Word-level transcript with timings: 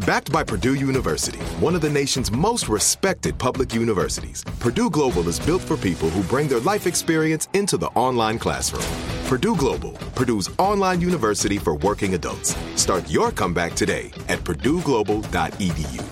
Backed 0.00 0.32
by 0.32 0.42
Purdue 0.42 0.74
University, 0.74 1.38
one 1.60 1.76
of 1.76 1.80
the 1.80 1.88
nation's 1.88 2.32
most 2.32 2.68
respected 2.68 3.38
public 3.38 3.72
universities, 3.72 4.42
Purdue 4.58 4.90
Global 4.90 5.28
is 5.28 5.38
built 5.38 5.62
for 5.62 5.76
people 5.76 6.10
who 6.10 6.24
bring 6.24 6.48
their 6.48 6.58
life 6.60 6.88
experience 6.88 7.48
into 7.52 7.76
the 7.76 7.86
online 7.94 8.40
classroom. 8.40 8.84
Purdue 9.26 9.54
Global, 9.54 9.92
Purdue's 10.16 10.50
online 10.58 11.00
university 11.00 11.58
for 11.58 11.76
working 11.76 12.14
adults. 12.14 12.56
Start 12.74 13.08
your 13.08 13.30
comeback 13.30 13.74
today 13.74 14.10
at 14.28 14.40
purdueglobal.edu. 14.40 16.06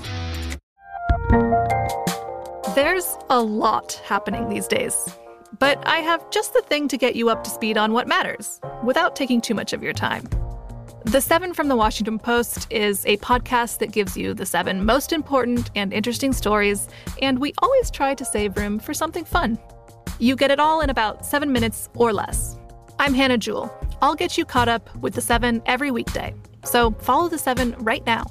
There's 2.77 3.17
a 3.31 3.41
lot 3.41 4.01
happening 4.05 4.49
these 4.49 4.69
days. 4.69 4.95
But 5.59 5.87
I 5.87 5.99
have 5.99 6.31
just 6.31 6.55
the 6.55 6.63
thing 6.63 6.87
to 6.89 6.97
get 6.97 7.15
you 7.17 7.29
up 7.29 7.43
to 7.45 7.51
speed 7.51 7.77
on 7.77 7.93
what 7.93 8.07
matters 8.07 8.61
without 8.85 9.17
taking 9.17 9.41
too 9.41 9.55
much 9.55 9.73
of 9.73 9.83
your 9.83 9.93
time. 9.93 10.29
The 11.05 11.21
Seven 11.21 11.53
from 11.53 11.67
the 11.67 11.75
Washington 11.75 12.17
Post 12.17 12.69
is 12.71 13.05
a 13.07 13.17
podcast 13.17 13.79
that 13.79 13.91
gives 13.91 14.17
you 14.17 14.35
the 14.35 14.47
seven 14.47 14.85
most 14.85 15.13
important 15.13 15.69
and 15.75 15.93
interesting 15.93 16.33
stories, 16.33 16.89
and 17.21 17.41
we 17.41 17.53
always 17.59 17.91
try 17.91 18.15
to 18.15 18.25
save 18.25 18.57
room 18.57 18.79
for 18.79 18.95
something 18.95 19.25
fun. 19.25 19.59
You 20.21 20.37
get 20.37 20.53
it 20.53 20.61
all 20.61 20.81
in 20.81 20.91
about 20.91 21.27
seven 21.27 21.51
minutes 21.51 21.89
or 21.97 22.13
less. 22.13 22.57
I'm 23.01 23.15
Hannah 23.15 23.37
Jewell. 23.37 23.75
I'll 24.01 24.15
get 24.15 24.39
you 24.39 24.45
caught 24.45 24.69
up 24.69 24.95
with 24.99 25.15
the 25.15 25.21
seven 25.21 25.61
every 25.67 25.91
weekday. 25.91 26.35
So 26.65 26.93
follow 26.93 27.29
the 27.29 27.39
seven 27.39 27.75
right 27.81 28.07
now. 28.07 28.25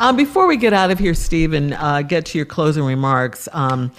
Um, 0.00 0.16
before 0.16 0.46
we 0.46 0.56
get 0.56 0.72
out 0.72 0.90
of 0.90 0.98
here, 0.98 1.14
Steve, 1.14 1.52
and 1.52 1.74
uh, 1.74 2.00
get 2.00 2.24
to 2.26 2.38
your 2.38 2.46
closing 2.46 2.84
remarks, 2.84 3.46
um, 3.52 3.92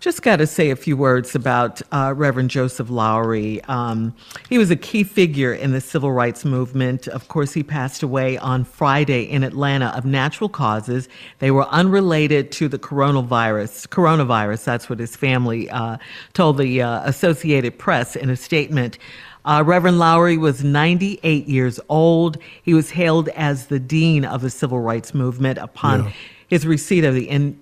just 0.00 0.22
got 0.22 0.36
to 0.36 0.46
say 0.46 0.70
a 0.70 0.76
few 0.76 0.96
words 0.96 1.34
about 1.34 1.82
uh, 1.92 2.14
Reverend 2.16 2.48
Joseph 2.48 2.88
Lowery. 2.88 3.62
Um, 3.64 4.14
he 4.48 4.56
was 4.56 4.70
a 4.70 4.76
key 4.76 5.04
figure 5.04 5.52
in 5.52 5.72
the 5.72 5.80
civil 5.80 6.10
rights 6.10 6.42
movement. 6.44 7.06
Of 7.08 7.28
course, 7.28 7.52
he 7.52 7.62
passed 7.62 8.02
away 8.02 8.38
on 8.38 8.64
Friday 8.64 9.22
in 9.22 9.44
Atlanta 9.44 9.88
of 9.96 10.06
natural 10.06 10.48
causes. 10.48 11.06
They 11.38 11.50
were 11.50 11.66
unrelated 11.68 12.50
to 12.52 12.66
the 12.68 12.78
coronavirus. 12.78 13.88
Coronavirus, 13.88 14.64
that's 14.64 14.88
what 14.88 14.98
his 14.98 15.14
family 15.16 15.68
uh, 15.68 15.98
told 16.32 16.56
the 16.56 16.80
uh, 16.80 17.02
Associated 17.06 17.78
Press 17.78 18.16
in 18.16 18.30
a 18.30 18.36
statement. 18.36 18.98
Uh, 19.44 19.62
Reverend 19.66 19.98
Lowery 19.98 20.38
was 20.38 20.64
98 20.64 21.46
years 21.46 21.78
old. 21.90 22.38
He 22.62 22.72
was 22.72 22.90
hailed 22.90 23.28
as 23.30 23.66
the 23.66 23.78
dean 23.80 24.24
of 24.24 24.40
the 24.40 24.50
civil 24.50 24.80
rights 24.80 25.12
movement 25.14 25.58
upon 25.58 26.04
Yeah. 26.04 26.12
his 26.48 26.66
receipt 26.66 27.04
of 27.04 27.14
the 27.14 27.28
N- 27.28 27.58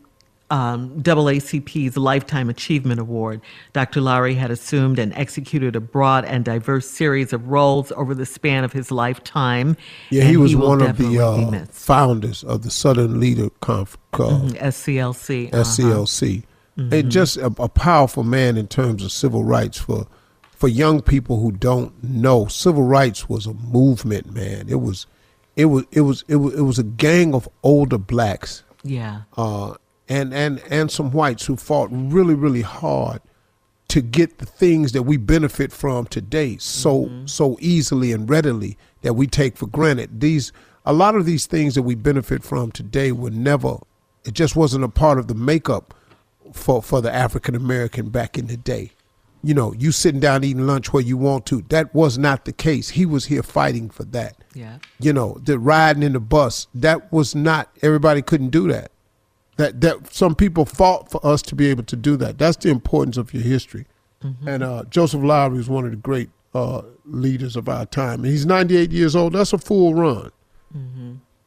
um, 0.50 1.02
AACP's 1.02 1.96
Lifetime 1.96 2.48
Achievement 2.48 3.00
Award. 3.00 3.40
Dr. 3.72 4.00
Lowery 4.00 4.34
had 4.34 4.50
assumed 4.50 4.98
and 4.98 5.12
executed 5.14 5.76
a 5.76 5.80
broad 5.80 6.24
and 6.24 6.44
diverse 6.44 6.88
series 6.88 7.32
of 7.32 7.48
roles 7.48 7.92
over 7.92 8.14
the 8.14 8.24
span 8.26 8.64
of 8.64 8.72
his 8.72 8.90
lifetime. 8.90 9.76
Yeah, 10.10 10.24
he 10.24 10.36
was 10.36 10.56
will 10.56 10.68
one 10.68 10.82
of 10.82 10.96
the 10.96 11.18
uh, 11.18 11.66
founders 11.70 12.42
of 12.44 12.62
the 12.62 12.70
Southern 12.70 13.20
Leader 13.20 13.50
Conf- 13.60 13.98
uh, 14.14 14.18
Mhm, 14.18 14.56
SCLC. 14.62 15.48
uh-huh. 15.52 15.62
SCLC. 15.62 16.44
Mhm. 16.78 16.92
And 16.92 17.10
just 17.10 17.36
a, 17.36 17.46
a 17.58 17.68
powerful 17.68 18.22
man 18.22 18.56
in 18.56 18.68
terms 18.68 19.02
of 19.04 19.12
civil 19.12 19.44
rights 19.44 19.78
for 19.78 20.06
for 20.52 20.68
young 20.68 21.00
people 21.02 21.40
who 21.40 21.52
don't 21.52 21.92
know. 22.02 22.46
Civil 22.46 22.82
rights 22.82 23.28
was 23.28 23.46
a 23.46 23.54
movement, 23.54 24.32
man. 24.32 24.66
It 24.68 24.80
was 24.80 25.06
it 25.56 25.66
was 25.66 25.84
it 25.92 26.00
was 26.02 26.24
it 26.28 26.36
was, 26.36 26.54
it 26.54 26.62
was 26.62 26.78
a 26.78 26.84
gang 26.84 27.34
of 27.34 27.48
older 27.62 27.98
blacks 27.98 28.62
Yeah. 28.82 29.22
uh, 29.36 29.74
and 30.08 30.32
and 30.32 30.62
and 30.70 30.90
some 30.90 31.10
whites 31.10 31.46
who 31.46 31.56
fought 31.56 31.88
really 31.92 32.34
really 32.34 32.62
hard 32.62 33.20
to 33.88 34.02
get 34.02 34.38
the 34.38 34.46
things 34.46 34.92
that 34.92 35.02
we 35.04 35.16
benefit 35.16 35.72
from 35.72 36.06
today 36.06 36.56
so 36.58 37.06
mm-hmm. 37.06 37.26
so 37.26 37.56
easily 37.60 38.12
and 38.12 38.28
readily 38.28 38.76
that 39.02 39.14
we 39.14 39.26
take 39.26 39.56
for 39.56 39.66
granted. 39.66 40.20
These 40.20 40.52
a 40.84 40.92
lot 40.92 41.14
of 41.14 41.24
these 41.26 41.46
things 41.46 41.74
that 41.74 41.82
we 41.82 41.94
benefit 41.94 42.42
from 42.42 42.70
today 42.72 43.12
were 43.12 43.30
never. 43.30 43.78
It 44.24 44.34
just 44.34 44.56
wasn't 44.56 44.84
a 44.84 44.88
part 44.88 45.18
of 45.18 45.28
the 45.28 45.34
makeup 45.34 45.94
for 46.52 46.82
for 46.82 47.00
the 47.00 47.12
African 47.14 47.54
American 47.54 48.10
back 48.10 48.38
in 48.38 48.46
the 48.46 48.56
day. 48.56 48.92
You 49.42 49.54
know, 49.54 49.72
you 49.72 49.92
sitting 49.92 50.20
down 50.20 50.42
eating 50.42 50.66
lunch 50.66 50.92
where 50.92 51.02
you 51.02 51.16
want 51.16 51.46
to. 51.46 51.62
That 51.68 51.94
was 51.94 52.18
not 52.18 52.44
the 52.44 52.52
case. 52.52 52.90
He 52.90 53.06
was 53.06 53.26
here 53.26 53.42
fighting 53.42 53.88
for 53.88 54.04
that 54.06 54.36
Yeah. 54.52 54.78
you 54.98 55.12
know, 55.12 55.38
the 55.44 55.58
riding 55.58 56.02
in 56.02 56.14
the 56.14 56.20
bus, 56.20 56.66
that 56.74 57.12
was 57.12 57.34
not 57.34 57.70
everybody 57.80 58.20
couldn't 58.20 58.50
do 58.50 58.66
that. 58.68 58.90
That 59.58 59.80
that 59.82 60.12
some 60.14 60.34
people 60.34 60.64
fought 60.64 61.10
for 61.10 61.24
us 61.24 61.42
to 61.42 61.54
be 61.54 61.66
able 61.68 61.82
to 61.84 61.96
do 61.96 62.16
that. 62.16 62.38
That's 62.38 62.56
the 62.56 62.70
importance 62.70 63.16
of 63.16 63.32
your 63.34 63.42
history. 63.42 63.86
And 64.46 64.62
uh, 64.64 64.82
Joseph 64.90 65.22
Lowery 65.22 65.58
is 65.60 65.68
one 65.68 65.84
of 65.84 65.92
the 65.92 65.96
great 65.96 66.30
uh, 66.52 66.82
leaders 67.04 67.54
of 67.54 67.68
our 67.68 67.86
time. 67.86 68.24
And 68.24 68.26
he's 68.32 68.44
98 68.46 68.90
years 68.90 69.14
old. 69.14 69.34
That's 69.34 69.52
a 69.52 69.58
full 69.58 69.94
run. 69.94 70.32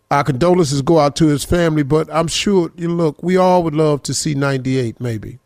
Our 0.10 0.24
condolences 0.26 0.82
go 0.82 1.00
out 1.00 1.16
to 1.18 1.28
his 1.28 1.44
family, 1.46 1.84
but 1.84 2.10
I'm 2.14 2.28
sure, 2.28 2.72
you 2.76 2.90
look, 2.90 3.22
we 3.24 3.38
all 3.38 3.64
would 3.64 3.76
love 3.76 4.04
to 4.04 4.14
see 4.14 4.36
98 4.36 5.00
maybe, 5.00 5.40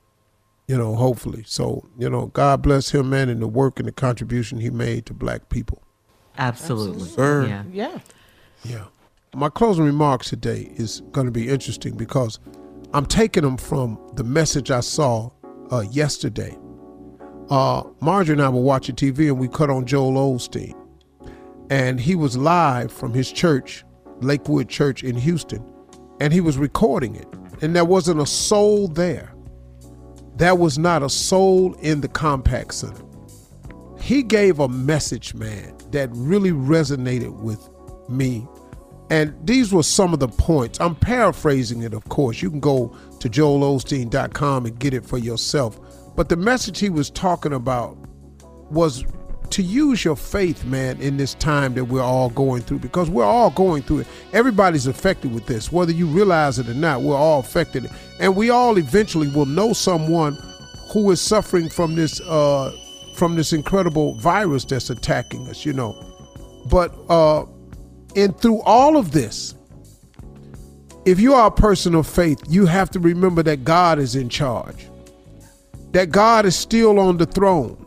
you 0.67 0.75
know, 0.77 0.95
hopefully. 0.95 1.43
So, 1.45 1.87
you 1.99 2.09
know, 2.09 2.27
God 2.27 2.61
bless 2.63 2.89
him, 2.89 3.09
man, 3.11 3.29
and 3.29 3.41
the 3.41 3.47
work 3.47 3.79
and 3.79 3.87
the 3.87 3.91
contribution 3.91 4.59
he 4.59 4.71
made 4.71 5.05
to 5.07 5.13
black 5.13 5.49
people. 5.49 5.83
Absolutely. 6.37 7.07
Sir. 7.07 7.45
Yeah. 7.47 7.63
Yeah. 7.71 7.99
Yeah. 8.63 8.85
My 9.35 9.49
closing 9.49 9.83
remarks 9.83 10.29
today 10.29 10.71
is 10.75 11.01
going 11.11 11.25
to 11.25 11.31
be 11.31 11.49
interesting 11.49 11.97
because 11.97 12.39
I'm 12.93 13.05
taking 13.05 13.43
them 13.43 13.57
from 13.57 13.99
the 14.13 14.23
message 14.23 14.71
I 14.71 14.79
saw 14.79 15.29
uh, 15.71 15.81
yesterday. 15.91 16.57
Uh, 17.49 17.83
Marjorie 17.99 18.35
and 18.35 18.41
I 18.41 18.47
were 18.47 18.61
watching 18.61 18.95
TV 18.95 19.27
and 19.27 19.37
we 19.37 19.49
cut 19.49 19.69
on 19.69 19.85
Joel 19.85 20.13
Osteen. 20.13 20.73
And 21.69 21.99
he 21.99 22.15
was 22.15 22.37
live 22.37 22.93
from 22.93 23.13
his 23.13 23.29
church, 23.29 23.83
Lakewood 24.21 24.69
Church 24.69 25.03
in 25.03 25.17
Houston. 25.17 25.63
and 26.19 26.31
he 26.31 26.41
was 26.41 26.57
recording 26.57 27.15
it, 27.15 27.27
and 27.61 27.75
there 27.75 27.85
wasn't 27.85 28.21
a 28.21 28.25
soul 28.25 28.87
there. 28.87 29.33
There 30.37 30.55
was 30.55 30.77
not 30.77 31.03
a 31.03 31.09
soul 31.09 31.73
in 31.75 32.01
the 32.01 32.07
Compaq 32.07 32.71
Center. 32.71 33.03
He 33.99 34.23
gave 34.23 34.59
a 34.59 34.67
message, 34.67 35.33
man, 35.33 35.75
that 35.91 36.09
really 36.13 36.51
resonated 36.51 37.41
with 37.41 37.69
me. 38.09 38.47
And 39.09 39.35
these 39.45 39.71
were 39.71 39.83
some 39.83 40.13
of 40.13 40.19
the 40.19 40.27
points. 40.27 40.79
I'm 40.79 40.95
paraphrasing 40.95 41.83
it, 41.83 41.93
of 41.93 42.09
course. 42.09 42.41
You 42.41 42.49
can 42.49 42.59
go 42.59 42.95
to 43.19 43.29
joelosteen.com 43.29 44.65
and 44.65 44.79
get 44.79 44.93
it 44.93 45.05
for 45.05 45.17
yourself. 45.17 45.79
But 46.15 46.29
the 46.29 46.37
message 46.37 46.79
he 46.79 46.89
was 46.89 47.09
talking 47.09 47.53
about 47.53 47.97
was 48.71 49.05
to 49.51 49.61
use 49.61 50.03
your 50.03 50.15
faith, 50.15 50.65
man, 50.65 50.99
in 51.01 51.17
this 51.17 51.33
time 51.35 51.75
that 51.75 51.85
we're 51.85 52.01
all 52.01 52.29
going 52.29 52.61
through, 52.63 52.79
because 52.79 53.09
we're 53.09 53.25
all 53.25 53.51
going 53.51 53.83
through 53.83 53.99
it. 53.99 54.07
Everybody's 54.33 54.87
affected 54.87 55.33
with 55.33 55.45
this, 55.45 55.71
whether 55.71 55.91
you 55.91 56.07
realize 56.07 56.59
it 56.59 56.67
or 56.67 56.73
not. 56.73 57.01
We're 57.01 57.15
all 57.15 57.39
affected, 57.39 57.89
and 58.19 58.35
we 58.35 58.49
all 58.49 58.77
eventually 58.77 59.27
will 59.27 59.45
know 59.45 59.73
someone 59.73 60.37
who 60.91 61.11
is 61.11 61.21
suffering 61.21 61.69
from 61.69 61.95
this 61.95 62.21
uh, 62.21 62.75
from 63.15 63.35
this 63.35 63.53
incredible 63.53 64.15
virus 64.15 64.65
that's 64.65 64.89
attacking 64.89 65.47
us. 65.47 65.65
You 65.65 65.73
know, 65.73 65.95
but 66.69 66.93
uh, 67.09 67.45
and 68.15 68.37
through 68.39 68.61
all 68.61 68.97
of 68.97 69.11
this, 69.11 69.55
if 71.05 71.19
you 71.19 71.33
are 71.33 71.47
a 71.47 71.51
person 71.51 71.95
of 71.95 72.07
faith, 72.07 72.41
you 72.47 72.65
have 72.65 72.89
to 72.91 72.99
remember 72.99 73.43
that 73.43 73.63
God 73.63 73.99
is 73.99 74.15
in 74.15 74.29
charge, 74.29 74.87
that 75.91 76.11
God 76.11 76.45
is 76.45 76.55
still 76.55 76.99
on 76.99 77.17
the 77.17 77.25
throne 77.25 77.85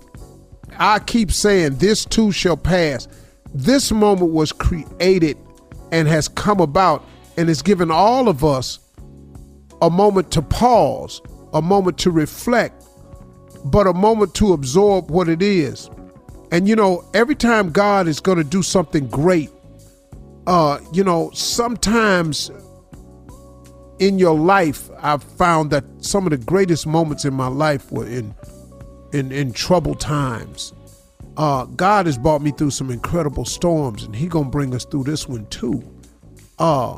I 0.78 1.00
keep 1.00 1.32
saying 1.32 1.76
this 1.76 2.04
too 2.04 2.30
shall 2.30 2.56
pass. 2.56 3.08
This 3.52 3.90
moment 3.90 4.32
was 4.32 4.52
created 4.52 5.36
and 5.90 6.06
has 6.06 6.28
come 6.28 6.60
about 6.60 7.04
and 7.36 7.48
has 7.48 7.62
given 7.62 7.90
all 7.90 8.28
of 8.28 8.44
us 8.44 8.78
a 9.82 9.90
moment 9.90 10.30
to 10.32 10.42
pause, 10.42 11.20
a 11.52 11.60
moment 11.60 11.98
to 11.98 12.10
reflect, 12.10 12.84
but 13.64 13.86
a 13.88 13.92
moment 13.92 14.34
to 14.34 14.52
absorb 14.52 15.10
what 15.10 15.28
it 15.28 15.42
is. 15.42 15.90
And 16.52 16.68
you 16.68 16.76
know, 16.76 17.04
every 17.12 17.34
time 17.34 17.70
God 17.70 18.06
is 18.06 18.20
going 18.20 18.38
to 18.38 18.44
do 18.44 18.62
something 18.62 19.08
great, 19.08 19.50
uh, 20.48 20.80
you 20.94 21.04
know, 21.04 21.30
sometimes 21.34 22.50
in 23.98 24.18
your 24.18 24.34
life, 24.34 24.88
I've 24.98 25.22
found 25.22 25.70
that 25.72 25.84
some 25.98 26.24
of 26.24 26.30
the 26.30 26.38
greatest 26.38 26.86
moments 26.86 27.26
in 27.26 27.34
my 27.34 27.48
life 27.48 27.92
were 27.92 28.06
in 28.06 28.34
in 29.12 29.30
in 29.30 29.52
troubled 29.52 30.00
times. 30.00 30.72
Uh, 31.36 31.66
God 31.66 32.06
has 32.06 32.16
brought 32.16 32.40
me 32.40 32.50
through 32.50 32.70
some 32.70 32.90
incredible 32.90 33.44
storms, 33.44 34.04
and 34.04 34.16
He 34.16 34.26
gonna 34.26 34.48
bring 34.48 34.74
us 34.74 34.86
through 34.86 35.04
this 35.04 35.28
one 35.28 35.46
too. 35.48 35.82
Uh, 36.58 36.96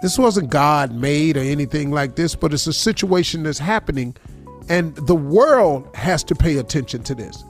this 0.00 0.16
wasn't 0.16 0.48
God 0.48 0.94
made 0.94 1.36
or 1.36 1.40
anything 1.40 1.90
like 1.90 2.14
this, 2.14 2.36
but 2.36 2.54
it's 2.54 2.68
a 2.68 2.72
situation 2.72 3.42
that's 3.42 3.58
happening, 3.58 4.16
and 4.68 4.94
the 4.94 5.16
world 5.16 5.88
has 5.96 6.22
to 6.24 6.36
pay 6.36 6.58
attention 6.58 7.02
to 7.02 7.16
this. 7.16 7.42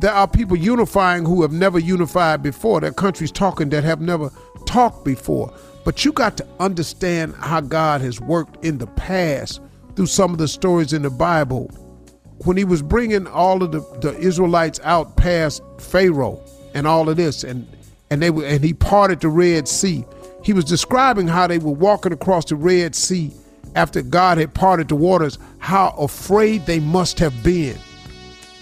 There 0.00 0.12
are 0.12 0.26
people 0.26 0.56
unifying 0.56 1.26
who 1.26 1.42
have 1.42 1.52
never 1.52 1.78
unified 1.78 2.42
before. 2.42 2.80
There 2.80 2.88
are 2.88 2.94
countries 2.94 3.30
talking 3.30 3.68
that 3.68 3.84
have 3.84 4.00
never 4.00 4.30
talked 4.64 5.04
before. 5.04 5.52
But 5.84 6.06
you 6.06 6.12
got 6.12 6.38
to 6.38 6.46
understand 6.58 7.34
how 7.36 7.60
God 7.60 8.00
has 8.00 8.18
worked 8.18 8.64
in 8.64 8.78
the 8.78 8.86
past 8.86 9.60
through 9.96 10.06
some 10.06 10.32
of 10.32 10.38
the 10.38 10.48
stories 10.48 10.94
in 10.94 11.02
the 11.02 11.10
Bible 11.10 11.66
when 12.44 12.56
he 12.56 12.64
was 12.64 12.80
bringing 12.80 13.26
all 13.26 13.62
of 13.62 13.72
the, 13.72 13.80
the 14.00 14.18
Israelites 14.18 14.80
out 14.84 15.16
past 15.16 15.62
Pharaoh 15.78 16.42
and 16.72 16.86
all 16.86 17.10
of 17.10 17.18
this, 17.18 17.44
and 17.44 17.66
and 18.08 18.22
they 18.22 18.30
were 18.30 18.44
and 18.46 18.64
he 18.64 18.72
parted 18.72 19.20
the 19.20 19.28
Red 19.28 19.68
Sea. 19.68 20.06
He 20.42 20.54
was 20.54 20.64
describing 20.64 21.28
how 21.28 21.46
they 21.46 21.58
were 21.58 21.72
walking 21.72 22.12
across 22.12 22.46
the 22.46 22.56
Red 22.56 22.94
Sea 22.94 23.32
after 23.74 24.00
God 24.00 24.38
had 24.38 24.54
parted 24.54 24.88
the 24.88 24.96
waters, 24.96 25.38
how 25.58 25.90
afraid 25.98 26.64
they 26.64 26.80
must 26.80 27.18
have 27.18 27.44
been. 27.44 27.78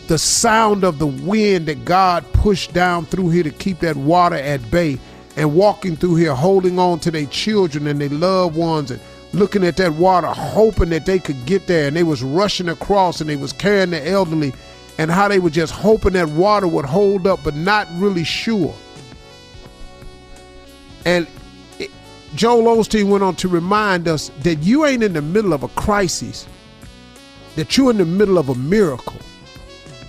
The 0.09 0.19
sound 0.19 0.85
of 0.85 0.99
the 0.99 1.07
wind 1.07 1.67
that 1.67 1.85
God 1.85 2.25
pushed 2.33 2.73
down 2.73 3.07
through 3.07 3.29
here 3.29 3.43
to 3.45 3.51
keep 3.51 3.81
that 3.81 3.97
water 3.97 4.37
at 4.37 4.71
bay, 4.71 4.99
and 5.37 5.55
walking 5.55 5.97
through 5.97 6.17
here, 6.17 6.35
holding 6.35 6.79
on 6.81 6.99
to 7.01 7.13
their 7.13 7.27
children 7.27 7.87
and 7.87 8.01
their 8.01 8.09
loved 8.09 8.57
ones, 8.57 8.91
and 8.91 9.01
looking 9.33 9.65
at 9.65 9.77
that 9.77 9.93
water, 9.93 10.27
hoping 10.27 10.89
that 10.91 11.07
they 11.07 11.19
could 11.19 11.47
get 11.47 11.67
there. 11.69 11.87
And 11.87 11.97
they 11.97 12.03
was 12.03 12.23
rushing 12.23 12.69
across 12.69 13.21
and 13.21 13.31
they 13.31 13.37
was 13.37 13.53
carrying 13.53 13.91
the 13.91 14.09
elderly 14.09 14.53
and 14.99 15.11
how 15.11 15.29
they 15.29 15.39
were 15.39 15.51
just 15.51 15.73
hoping 15.73 16.15
that 16.15 16.29
water 16.31 16.67
would 16.67 16.85
hold 16.85 17.27
up, 17.27 17.41
but 17.45 17.55
not 17.55 17.87
really 17.93 18.25
sure. 18.25 18.75
And 21.05 21.29
it, 21.79 21.91
Joel 22.35 22.77
Osteen 22.77 23.09
went 23.09 23.23
on 23.23 23.37
to 23.37 23.49
remind 23.49 24.09
us 24.09 24.31
that 24.43 24.57
you 24.57 24.85
ain't 24.85 25.05
in 25.05 25.13
the 25.13 25.23
middle 25.23 25.53
of 25.53 25.63
a 25.63 25.69
crisis, 25.69 26.49
that 27.55 27.77
you're 27.77 27.93
in 27.93 27.99
the 27.99 28.05
middle 28.05 28.39
of 28.39 28.49
a 28.49 28.57
miracle, 28.57 29.21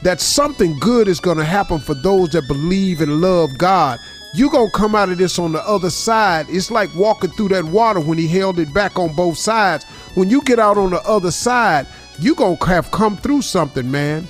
that 0.03 0.21
something 0.21 0.77
good 0.79 1.07
is 1.07 1.19
going 1.19 1.37
to 1.37 1.43
happen 1.45 1.79
for 1.79 1.93
those 1.93 2.29
that 2.29 2.47
believe 2.47 3.01
and 3.01 3.21
love 3.21 3.57
God 3.57 3.99
You're 4.33 4.51
gonna 4.51 4.69
come 4.69 4.93
out 4.93 5.09
of 5.09 5.17
this 5.17 5.39
on 5.39 5.53
the 5.53 5.67
other 5.67 5.89
side. 5.89 6.45
It's 6.49 6.69
like 6.69 6.93
walking 6.93 7.31
through 7.31 7.49
that 7.49 7.65
water 7.65 7.99
when 7.99 8.17
he 8.17 8.27
held 8.27 8.59
it 8.59 8.71
back 8.73 8.99
on 8.99 9.15
both 9.15 9.37
sides. 9.37 9.85
When 10.13 10.29
you 10.29 10.41
get 10.43 10.59
out 10.59 10.77
on 10.77 10.91
the 10.91 11.01
other 11.01 11.31
side, 11.31 11.87
you're 12.19 12.35
gonna 12.35 12.63
have 12.65 12.91
come 12.91 13.17
through 13.17 13.41
something, 13.41 13.89
man. 13.89 14.27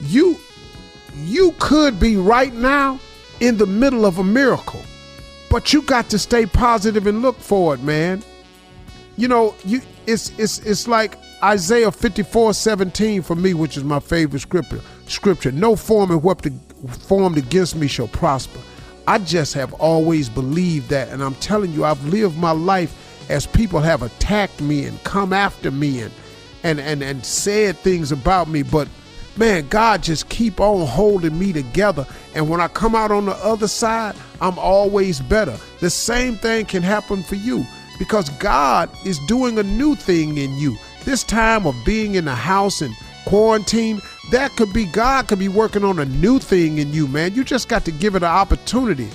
You 0.00 0.38
you 1.24 1.54
could 1.58 1.98
be 1.98 2.16
right 2.16 2.54
now 2.54 3.00
in 3.40 3.56
the 3.56 3.66
middle 3.66 4.06
of 4.06 4.18
a 4.18 4.24
miracle. 4.24 4.80
But 5.50 5.72
you 5.72 5.82
got 5.82 6.08
to 6.10 6.18
stay 6.18 6.46
positive 6.46 7.06
and 7.06 7.20
look 7.20 7.36
for 7.38 7.74
it, 7.74 7.82
man. 7.82 8.22
You 9.16 9.26
know, 9.26 9.56
you 9.64 9.80
it's 10.06 10.30
it's 10.38 10.60
it's 10.60 10.86
like 10.86 11.18
Isaiah 11.42 11.90
54, 11.90 12.54
17 12.54 13.22
for 13.22 13.34
me, 13.34 13.54
which 13.54 13.76
is 13.76 13.82
my 13.82 13.98
favorite 13.98 14.40
scripture. 14.40 14.80
Scripture. 15.06 15.52
No 15.52 15.76
form 15.76 16.10
and 16.10 16.22
what 16.22 16.46
formed 16.90 17.38
against 17.38 17.76
me 17.76 17.86
shall 17.86 18.08
prosper. 18.08 18.58
I 19.06 19.18
just 19.18 19.54
have 19.54 19.72
always 19.74 20.28
believed 20.28 20.90
that. 20.90 21.08
And 21.08 21.22
I'm 21.22 21.34
telling 21.36 21.72
you, 21.72 21.84
I've 21.84 22.04
lived 22.06 22.38
my 22.38 22.52
life 22.52 22.98
as 23.30 23.46
people 23.46 23.80
have 23.80 24.02
attacked 24.02 24.60
me 24.60 24.84
and 24.84 25.02
come 25.04 25.32
after 25.32 25.70
me 25.70 26.00
and 26.02 26.12
and 26.62 26.80
and, 26.80 27.02
and 27.02 27.24
said 27.24 27.76
things 27.78 28.12
about 28.12 28.48
me. 28.48 28.62
But 28.62 28.88
man, 29.36 29.66
God 29.68 30.02
just 30.02 30.28
keep 30.28 30.60
on 30.60 30.86
holding 30.86 31.38
me 31.38 31.52
together. 31.52 32.06
And 32.34 32.48
when 32.48 32.60
I 32.60 32.68
come 32.68 32.94
out 32.94 33.10
on 33.10 33.26
the 33.26 33.36
other 33.36 33.68
side, 33.68 34.14
I'm 34.40 34.58
always 34.58 35.20
better. 35.20 35.56
The 35.80 35.90
same 35.90 36.36
thing 36.36 36.66
can 36.66 36.82
happen 36.82 37.22
for 37.22 37.36
you 37.36 37.64
because 37.98 38.28
God 38.30 38.90
is 39.04 39.18
doing 39.26 39.58
a 39.58 39.62
new 39.62 39.94
thing 39.94 40.38
in 40.38 40.56
you. 40.56 40.76
This 41.04 41.24
time 41.24 41.66
of 41.66 41.76
being 41.84 42.14
in 42.14 42.24
the 42.24 42.34
house 42.34 42.80
and 42.80 42.94
quarantine, 43.32 43.98
that 44.30 44.54
could 44.56 44.70
be 44.74 44.84
God 44.84 45.26
could 45.26 45.38
be 45.38 45.48
working 45.48 45.84
on 45.84 45.98
a 45.98 46.04
new 46.04 46.38
thing 46.38 46.76
in 46.76 46.92
you, 46.92 47.08
man. 47.08 47.34
You 47.34 47.44
just 47.44 47.66
got 47.66 47.82
to 47.86 47.90
give 47.90 48.14
it 48.14 48.22
an 48.22 48.28
opportunity. 48.28 49.08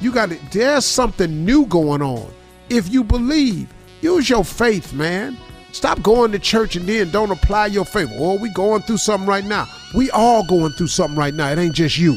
You 0.00 0.10
got 0.10 0.30
to, 0.30 0.38
there's 0.52 0.86
something 0.86 1.44
new 1.44 1.66
going 1.66 2.00
on. 2.00 2.32
If 2.70 2.90
you 2.90 3.04
believe, 3.04 3.68
use 4.00 4.30
your 4.30 4.42
faith, 4.42 4.94
man. 4.94 5.36
Stop 5.72 6.00
going 6.00 6.32
to 6.32 6.38
church 6.38 6.76
and 6.76 6.86
then 6.86 7.10
don't 7.10 7.30
apply 7.30 7.66
your 7.66 7.84
faith. 7.84 8.08
Oh, 8.14 8.38
we 8.40 8.50
going 8.54 8.80
through 8.80 8.96
something 8.96 9.28
right 9.28 9.44
now. 9.44 9.68
We 9.94 10.10
all 10.12 10.46
going 10.46 10.72
through 10.72 10.86
something 10.86 11.18
right 11.18 11.34
now. 11.34 11.50
It 11.50 11.58
ain't 11.58 11.74
just 11.74 11.98
you. 11.98 12.16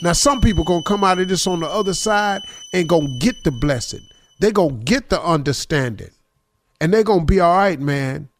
Now, 0.00 0.14
some 0.14 0.40
people 0.40 0.64
gonna 0.64 0.82
come 0.82 1.04
out 1.04 1.18
of 1.18 1.28
this 1.28 1.46
on 1.46 1.60
the 1.60 1.68
other 1.68 1.92
side 1.92 2.40
and 2.72 2.88
gonna 2.88 3.18
get 3.18 3.44
the 3.44 3.50
blessing. 3.50 4.00
They 4.40 4.50
gonna 4.50 4.72
get 4.72 5.10
the 5.10 5.22
understanding. 5.22 6.10
And 6.80 6.90
they 6.94 7.02
gonna 7.02 7.26
be 7.26 7.38
all 7.38 7.54
right, 7.54 7.78
man. 7.78 8.30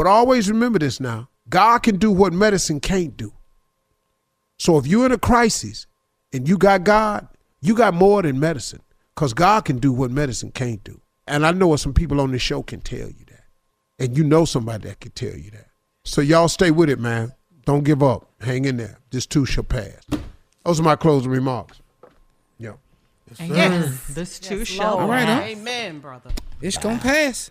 But 0.00 0.06
always 0.06 0.48
remember 0.48 0.78
this 0.78 0.98
now. 0.98 1.28
God 1.50 1.80
can 1.80 1.98
do 1.98 2.10
what 2.10 2.32
medicine 2.32 2.80
can't 2.80 3.18
do. 3.18 3.34
So 4.58 4.78
if 4.78 4.86
you're 4.86 5.04
in 5.04 5.12
a 5.12 5.18
crisis 5.18 5.86
and 6.32 6.48
you 6.48 6.56
got 6.56 6.84
God, 6.84 7.28
you 7.60 7.74
got 7.74 7.92
more 7.92 8.22
than 8.22 8.40
medicine 8.40 8.80
because 9.14 9.34
God 9.34 9.66
can 9.66 9.76
do 9.76 9.92
what 9.92 10.10
medicine 10.10 10.52
can't 10.52 10.82
do. 10.84 11.02
And 11.26 11.44
I 11.44 11.52
know 11.52 11.66
what 11.66 11.80
some 11.80 11.92
people 11.92 12.18
on 12.22 12.32
this 12.32 12.40
show 12.40 12.62
can 12.62 12.80
tell 12.80 13.08
you 13.10 13.26
that. 13.28 13.44
And 13.98 14.16
you 14.16 14.24
know 14.24 14.46
somebody 14.46 14.88
that 14.88 15.00
can 15.00 15.12
tell 15.12 15.36
you 15.36 15.50
that. 15.50 15.66
So 16.06 16.22
y'all 16.22 16.48
stay 16.48 16.70
with 16.70 16.88
it, 16.88 16.98
man. 16.98 17.34
Don't 17.66 17.84
give 17.84 18.02
up. 18.02 18.26
Hang 18.40 18.64
in 18.64 18.78
there. 18.78 19.00
This 19.10 19.26
too 19.26 19.44
shall 19.44 19.64
pass. 19.64 20.00
Those 20.64 20.80
are 20.80 20.82
my 20.82 20.96
closing 20.96 21.30
remarks. 21.30 21.78
Yeah. 22.56 22.76
Yes, 23.38 24.06
this 24.06 24.40
too 24.40 24.60
Yes, 24.60 24.68
shall 24.68 24.94
Lord. 24.94 25.02
All 25.02 25.10
right, 25.10 25.28
huh? 25.28 25.42
Amen, 25.42 25.98
brother. 25.98 26.30
It's 26.62 26.78
gonna 26.78 26.98
pass. 27.00 27.50